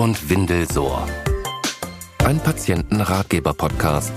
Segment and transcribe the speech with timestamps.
[0.00, 1.06] und Windelsor.
[2.24, 4.10] Ein Patientenratgeber-Podcast.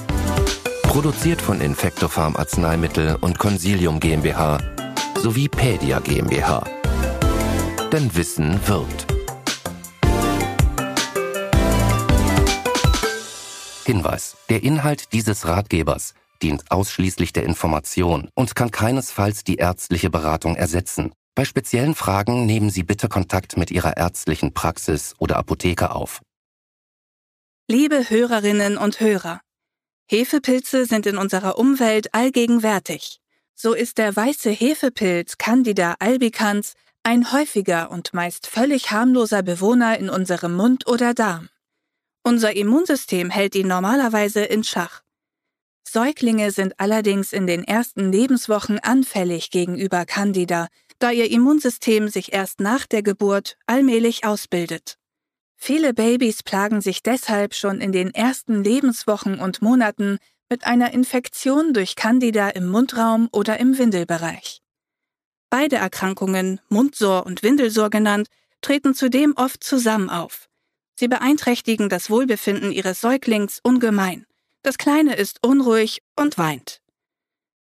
[0.84, 4.60] Produziert von Infectopharm Arzneimittel und Consilium GmbH
[5.18, 6.64] sowie Pedia GmbH.
[7.92, 9.08] Denn Wissen wirkt.
[13.84, 14.38] Hinweis.
[14.48, 21.12] Der Inhalt dieses Ratgebers dient ausschließlich der Information und kann keinesfalls die ärztliche Beratung ersetzen.
[21.36, 26.22] Bei speziellen Fragen nehmen Sie bitte Kontakt mit Ihrer ärztlichen Praxis oder Apotheker auf.
[27.68, 29.42] Liebe Hörerinnen und Hörer,
[30.06, 33.20] Hefepilze sind in unserer Umwelt allgegenwärtig.
[33.56, 40.10] So ist der weiße Hefepilz Candida albicans ein häufiger und meist völlig harmloser Bewohner in
[40.10, 41.50] unserem Mund oder Darm.
[42.24, 45.02] Unser Immunsystem hält ihn normalerweise in Schach.
[45.86, 50.68] Säuglinge sind allerdings in den ersten Lebenswochen anfällig gegenüber Candida,
[51.04, 54.98] da ihr Immunsystem sich erst nach der Geburt allmählich ausbildet.
[55.58, 61.74] Viele Babys plagen sich deshalb schon in den ersten Lebenswochen und Monaten mit einer Infektion
[61.74, 64.62] durch Candida im Mundraum oder im Windelbereich.
[65.50, 68.30] Beide Erkrankungen, Mundsor und Windelsor genannt,
[68.62, 70.48] treten zudem oft zusammen auf.
[70.96, 74.26] Sie beeinträchtigen das Wohlbefinden ihres Säuglings ungemein.
[74.62, 76.80] Das Kleine ist unruhig und weint.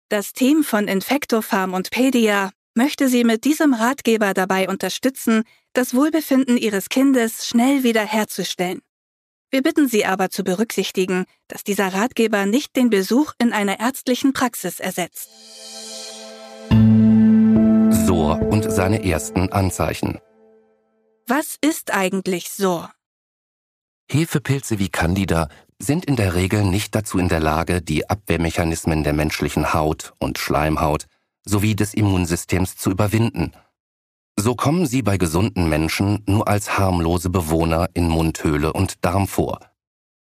[0.08, 6.56] Das Team von Infectofarm und Pedia möchte sie mit diesem Ratgeber dabei unterstützen, das Wohlbefinden
[6.56, 8.80] ihres Kindes schnell wiederherzustellen.
[9.50, 14.32] Wir bitten Sie aber zu berücksichtigen, dass dieser Ratgeber nicht den Besuch in einer ärztlichen
[14.32, 15.28] Praxis ersetzt.
[18.06, 20.20] SOR und seine ersten Anzeichen.
[21.26, 22.92] Was ist eigentlich SOR?
[24.08, 25.48] Hefepilze wie Candida
[25.80, 30.38] sind in der Regel nicht dazu in der Lage, die Abwehrmechanismen der menschlichen Haut und
[30.38, 31.06] Schleimhaut
[31.44, 33.52] sowie des Immunsystems zu überwinden.
[34.38, 39.60] So kommen sie bei gesunden Menschen nur als harmlose Bewohner in Mundhöhle und Darm vor.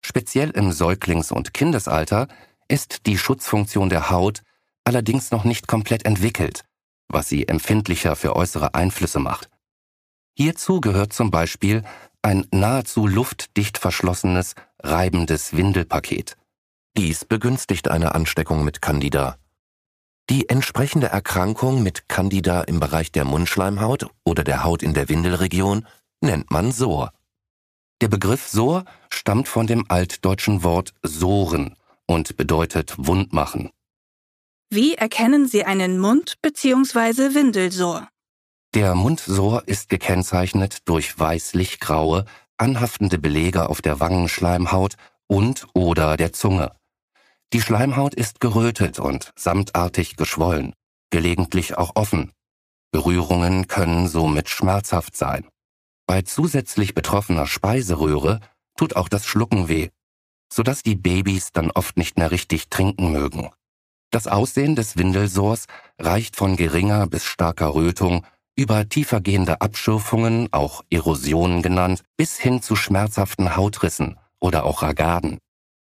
[0.02, 2.28] Speziell im Säuglings- und Kindesalter
[2.68, 4.42] ist die Schutzfunktion der Haut
[4.84, 6.64] allerdings noch nicht komplett entwickelt,
[7.08, 9.50] was sie empfindlicher für äußere Einflüsse macht.
[10.36, 11.84] Hierzu gehört zum Beispiel
[12.22, 16.36] ein nahezu luftdicht verschlossenes, reibendes Windelpaket.
[16.96, 19.36] Dies begünstigt eine Ansteckung mit Candida.
[20.30, 25.88] Die entsprechende Erkrankung mit Candida im Bereich der Mundschleimhaut oder der Haut in der Windelregion
[26.20, 27.12] nennt man Sor.
[28.00, 31.76] Der Begriff Sor stammt von dem altdeutschen Wort soren
[32.06, 33.70] und bedeutet Wundmachen.
[34.70, 37.34] Wie erkennen Sie einen Mund- bzw.
[37.34, 38.08] Windelsor?
[38.72, 42.24] Der Mundsor ist gekennzeichnet durch weißlich-graue,
[42.56, 44.94] anhaftende Belege auf der Wangenschleimhaut
[45.26, 46.70] und oder der Zunge.
[47.52, 50.72] Die Schleimhaut ist gerötet und samtartig geschwollen,
[51.10, 52.30] gelegentlich auch offen.
[52.92, 55.46] Berührungen können somit schmerzhaft sein.
[56.06, 58.40] Bei zusätzlich betroffener Speiseröhre
[58.76, 59.88] tut auch das Schlucken weh,
[60.52, 63.50] sodass die Babys dann oft nicht mehr richtig trinken mögen.
[64.12, 65.66] Das Aussehen des Windelsors
[66.00, 68.24] reicht von geringer bis starker Rötung
[68.56, 75.38] über tiefergehende Abschürfungen, auch Erosionen genannt, bis hin zu schmerzhaften Hautrissen oder auch Ragaden.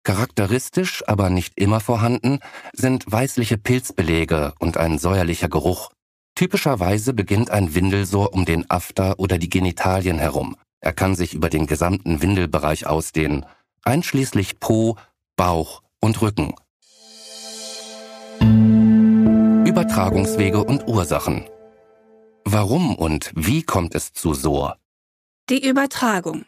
[0.06, 2.40] Charakteristisch, aber nicht immer vorhanden,
[2.74, 5.90] sind weißliche Pilzbelege und ein säuerlicher Geruch.
[6.36, 10.56] Typischerweise beginnt ein Windelsor um den After oder die Genitalien herum.
[10.80, 13.48] Er kann sich über den gesamten Windelbereich ausdehnen,
[13.82, 14.96] einschließlich Po,
[15.38, 16.54] Bauch und Rücken.
[19.68, 21.50] Übertragungswege und Ursachen.
[22.44, 24.78] Warum und wie kommt es zu SOR?
[25.50, 26.46] Die Übertragung.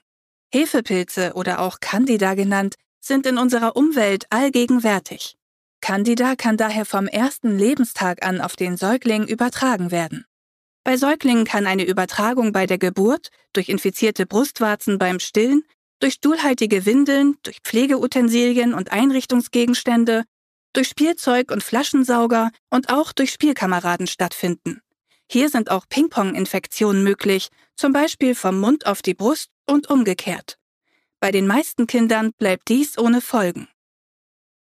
[0.54, 5.38] Hefepilze oder auch Candida genannt sind in unserer Umwelt allgegenwärtig.
[5.82, 10.26] Candida kann daher vom ersten Lebenstag an auf den Säugling übertragen werden.
[10.84, 15.64] Bei Säuglingen kann eine Übertragung bei der Geburt, durch infizierte Brustwarzen beim Stillen,
[16.00, 20.24] durch stuhlhaltige Windeln, durch Pflegeutensilien und Einrichtungsgegenstände,
[20.74, 24.82] durch Spielzeug und Flaschensauger und auch durch Spielkameraden stattfinden.
[25.30, 30.58] Hier sind auch Ping-Pong-Infektionen möglich, zum Beispiel vom Mund auf die Brust und umgekehrt.
[31.20, 33.68] Bei den meisten Kindern bleibt dies ohne Folgen.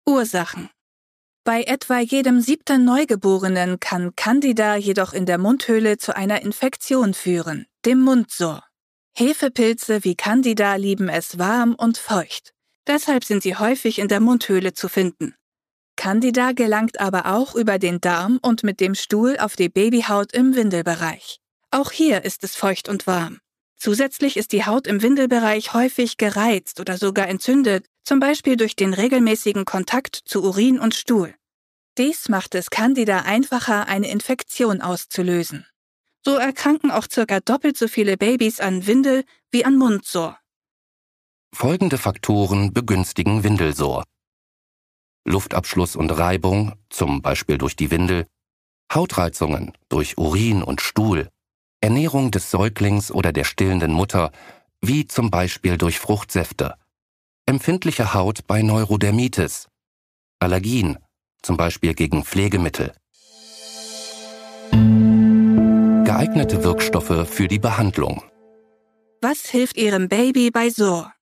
[0.05, 0.69] Ursachen
[1.43, 7.65] Bei etwa jedem siebten Neugeborenen kann Candida jedoch in der Mundhöhle zu einer Infektion führen,
[7.85, 8.63] dem Mundsor.
[9.17, 12.53] Hefepilze wie Candida lieben es warm und feucht.
[12.87, 15.35] Deshalb sind sie häufig in der Mundhöhle zu finden.
[15.97, 20.55] Candida gelangt aber auch über den Darm und mit dem Stuhl auf die Babyhaut im
[20.55, 21.39] Windelbereich.
[21.71, 23.39] Auch hier ist es feucht und warm.
[23.77, 28.93] Zusätzlich ist die Haut im Windelbereich häufig gereizt oder sogar entzündet, zum Beispiel durch den
[28.93, 31.35] regelmäßigen Kontakt zu Urin und Stuhl.
[31.97, 35.65] Dies macht es Candida einfacher, eine Infektion auszulösen.
[36.25, 40.39] So erkranken auch circa doppelt so viele Babys an Windel wie an Mundsor.
[41.55, 44.03] Folgende Faktoren begünstigen Windelsor.
[45.25, 48.25] Luftabschluss und Reibung, zum Beispiel durch die Windel,
[48.93, 51.29] Hautreizungen durch Urin und Stuhl,
[51.81, 54.31] Ernährung des Säuglings oder der stillenden Mutter,
[54.81, 56.75] wie zum Beispiel durch Fruchtsäfte,
[57.45, 59.67] empfindliche Haut bei Neurodermitis,
[60.39, 60.97] Allergien,
[61.41, 62.93] zum Beispiel gegen Pflegemittel.
[66.03, 68.23] Geeignete Wirkstoffe für die Behandlung.
[69.21, 71.13] Was hilft Ihrem Baby bei SOR?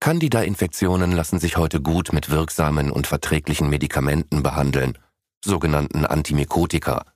[0.00, 4.98] Candida-Infektionen lassen sich heute gut mit wirksamen und verträglichen Medikamenten behandeln,
[5.44, 7.11] sogenannten Antimykotika.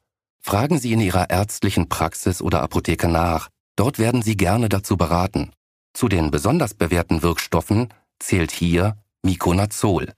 [0.49, 3.49] Fragen Sie in Ihrer ärztlichen Praxis oder Apotheke nach.
[3.75, 5.51] Dort werden Sie gerne dazu beraten.
[5.93, 10.13] Zu den besonders bewährten Wirkstoffen zählt hier Miconazol.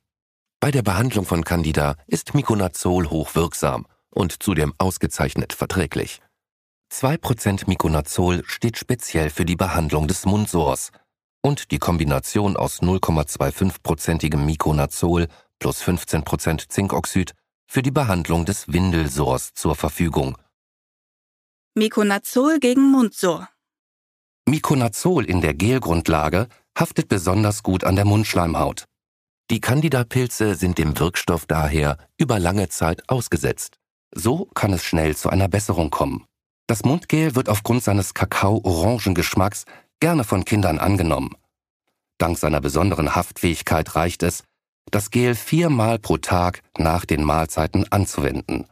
[0.61, 6.21] Bei der Behandlung von Candida ist Miconazol hochwirksam und zudem ausgezeichnet verträglich.
[6.93, 10.91] 2% Miconazol steht speziell für die Behandlung des Mundsors
[11.41, 15.29] und die Kombination aus 0,25%igem Miconazol
[15.59, 17.33] plus 15% Zinkoxid
[17.69, 20.39] für die Behandlung des Windelsors zur Verfügung.
[21.75, 23.49] Miconazol gegen Mundsor.
[24.49, 28.87] Miconazol in der Gelgrundlage haftet besonders gut an der Mundschleimhaut.
[29.51, 33.77] Die Candida-Pilze sind dem Wirkstoff daher über lange Zeit ausgesetzt.
[34.15, 36.25] So kann es schnell zu einer Besserung kommen.
[36.67, 39.67] Das Mundgel wird aufgrund seines Kakao-Orangengeschmacks
[40.01, 41.35] gerne von Kindern angenommen.
[42.17, 44.43] Dank seiner besonderen Haftfähigkeit reicht es,
[44.91, 48.67] das Gel viermal pro Tag nach den Mahlzeiten anzuwenden.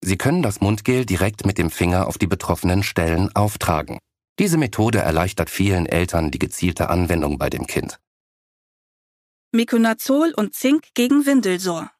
[0.00, 3.98] Sie können das Mundgel direkt mit dem Finger auf die betroffenen Stellen auftragen.
[4.38, 7.98] Diese Methode erleichtert vielen Eltern die gezielte Anwendung bei dem Kind.
[9.52, 11.90] Miconazol und Zink gegen Windelsor.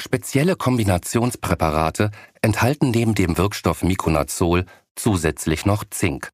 [0.00, 2.10] Spezielle Kombinationspräparate
[2.42, 6.30] enthalten neben dem Wirkstoff Miconazol zusätzlich noch Zink.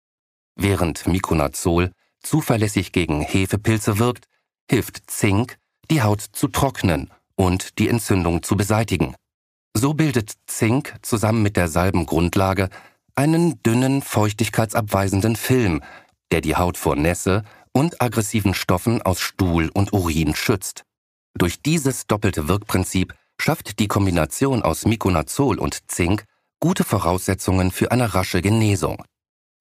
[0.57, 4.27] Während Miconazol zuverlässig gegen Hefepilze wirkt,
[4.69, 5.57] hilft Zink
[5.91, 9.15] die Haut zu trocknen und die Entzündung zu beseitigen.
[9.75, 12.69] So bildet Zink zusammen mit der Salbengrundlage
[13.15, 15.83] einen dünnen, feuchtigkeitsabweisenden Film,
[16.31, 20.85] der die Haut vor Nässe und aggressiven Stoffen aus Stuhl und Urin schützt.
[21.35, 26.25] Durch dieses doppelte Wirkprinzip schafft die Kombination aus Miconazol und Zink
[26.61, 29.03] gute Voraussetzungen für eine rasche Genesung.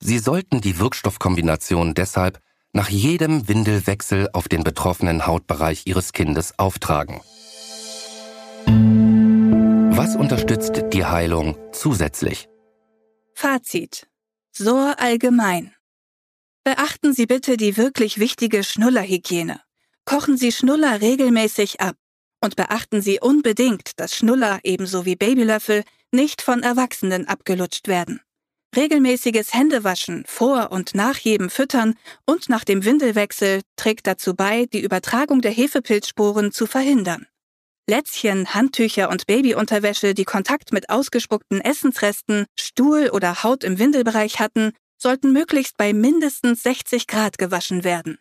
[0.03, 2.39] Sie sollten die Wirkstoffkombination deshalb
[2.73, 7.21] nach jedem Windelwechsel auf den betroffenen Hautbereich Ihres Kindes auftragen.
[9.94, 12.47] Was unterstützt die Heilung zusätzlich?
[13.33, 14.07] Fazit.
[14.53, 15.73] SOR allgemein.
[16.63, 19.59] Beachten Sie bitte die wirklich wichtige Schnullerhygiene.
[20.06, 21.95] Kochen Sie Schnuller regelmäßig ab.
[22.44, 28.21] Und beachten Sie unbedingt, dass Schnuller ebenso wie Babylöffel nicht von Erwachsenen abgelutscht werden.
[28.75, 31.95] Regelmäßiges Händewaschen vor und nach jedem Füttern
[32.25, 37.27] und nach dem Windelwechsel trägt dazu bei, die Übertragung der Hefepilzsporen zu verhindern.
[37.89, 44.71] Lätzchen, Handtücher und Babyunterwäsche, die Kontakt mit ausgespuckten Essensresten, Stuhl oder Haut im Windelbereich hatten,
[44.97, 48.19] sollten möglichst bei mindestens 60 Grad gewaschen werden.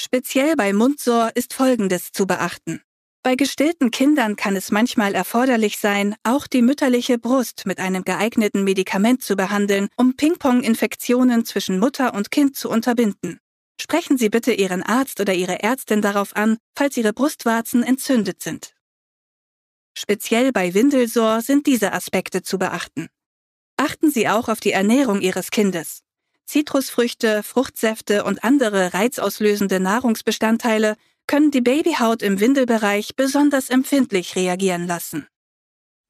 [0.00, 2.82] Speziell bei Mundsor ist Folgendes zu beachten.
[3.24, 8.64] Bei gestillten Kindern kann es manchmal erforderlich sein, auch die mütterliche Brust mit einem geeigneten
[8.64, 13.40] Medikament zu behandeln, um Ping-Pong-Infektionen zwischen Mutter und Kind zu unterbinden.
[13.80, 18.74] Sprechen Sie bitte Ihren Arzt oder Ihre Ärztin darauf an, falls Ihre Brustwarzen entzündet sind.
[19.96, 23.08] Speziell bei Windelsor sind diese Aspekte zu beachten.
[23.78, 26.02] Achten Sie auch auf die Ernährung Ihres Kindes.
[26.44, 30.96] Zitrusfrüchte, Fruchtsäfte und andere reizauslösende Nahrungsbestandteile
[31.26, 35.26] können die Babyhaut im Windelbereich besonders empfindlich reagieren lassen.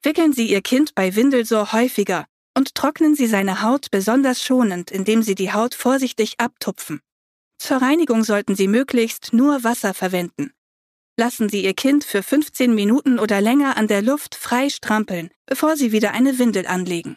[0.02, 5.22] Wickeln Sie Ihr Kind bei Windelsor häufiger und trocknen Sie seine Haut besonders schonend, indem
[5.22, 7.00] Sie die Haut vorsichtig abtupfen.
[7.58, 10.52] Zur Reinigung sollten Sie möglichst nur Wasser verwenden.
[11.16, 15.76] Lassen Sie Ihr Kind für 15 Minuten oder länger an der Luft frei strampeln, bevor
[15.76, 17.16] Sie wieder eine Windel anlegen.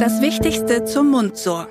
[0.00, 1.68] Das Wichtigste zum Mundsor.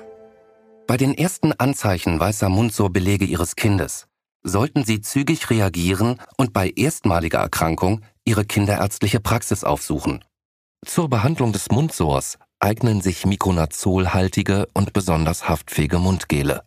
[0.86, 4.06] Bei den ersten Anzeichen weißer Mundsorbelege Ihres Kindes
[4.42, 10.22] sollten Sie zügig reagieren und bei erstmaliger Erkrankung Ihre kinderärztliche Praxis aufsuchen.
[10.84, 16.62] Zur Behandlung des Mundsors eignen sich mikonazolhaltige und besonders haftfähige Mundgele.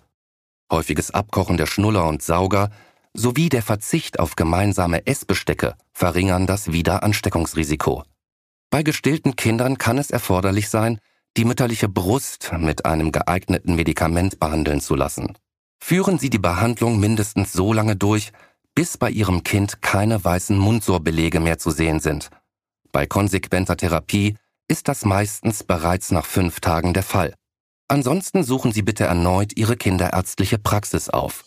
[0.71, 2.71] Häufiges Abkochen der Schnuller und Sauger
[3.13, 8.03] sowie der Verzicht auf gemeinsame Essbestecke verringern das Wiederansteckungsrisiko.
[8.71, 10.99] Bei gestillten Kindern kann es erforderlich sein,
[11.37, 15.37] die mütterliche Brust mit einem geeigneten Medikament behandeln zu lassen.
[15.79, 18.31] Führen Sie die Behandlung mindestens so lange durch,
[18.73, 22.29] bis bei Ihrem Kind keine weißen Mundsorbelege mehr zu sehen sind.
[22.91, 24.35] Bei konsequenter Therapie
[24.67, 27.35] ist das meistens bereits nach fünf Tagen der Fall.
[27.87, 31.45] Ansonsten suchen Sie bitte erneut Ihre kinderärztliche Praxis auf.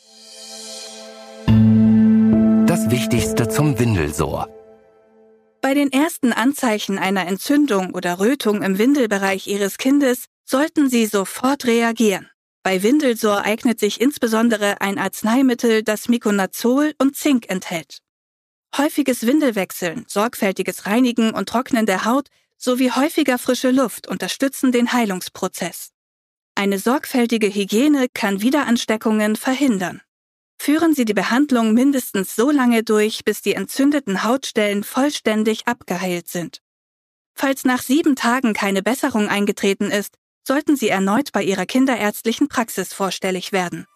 [2.66, 4.48] Das Wichtigste zum Windelsor.
[5.70, 11.64] Bei den ersten Anzeichen einer Entzündung oder Rötung im Windelbereich Ihres Kindes sollten Sie sofort
[11.64, 12.28] reagieren.
[12.64, 18.00] Bei Windelsor eignet sich insbesondere ein Arzneimittel, das Miconazol und Zink enthält.
[18.76, 25.90] Häufiges Windelwechseln, sorgfältiges Reinigen und Trocknen der Haut sowie häufiger frische Luft unterstützen den Heilungsprozess.
[26.56, 30.00] Eine sorgfältige Hygiene kann Wiederansteckungen verhindern.
[30.62, 36.60] Führen Sie die Behandlung mindestens so lange durch, bis die entzündeten Hautstellen vollständig abgeheilt sind.
[37.34, 42.92] Falls nach sieben Tagen keine Besserung eingetreten ist, sollten Sie erneut bei Ihrer kinderärztlichen Praxis
[42.92, 43.86] vorstellig werden.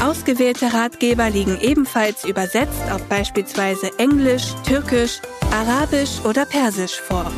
[0.02, 5.20] Ausgewählte Ratgeber liegen ebenfalls übersetzt auf beispielsweise Englisch, Türkisch,
[5.52, 7.30] Arabisch oder Persisch vor.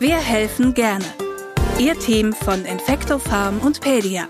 [0.00, 1.06] Wir helfen gerne.
[1.78, 4.26] Ihr Team von Infecto Farm und Pedia.